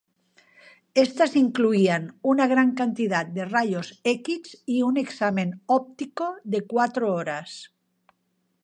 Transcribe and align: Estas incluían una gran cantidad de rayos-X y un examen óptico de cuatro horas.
Estas 1.05 1.35
incluían 1.35 2.17
una 2.23 2.47
gran 2.47 2.73
cantidad 2.73 3.23
de 3.23 3.45
rayos-X 3.45 4.63
y 4.65 4.81
un 4.81 4.97
examen 4.97 5.61
óptico 5.67 6.37
de 6.43 6.65
cuatro 6.65 7.13
horas. 7.13 7.71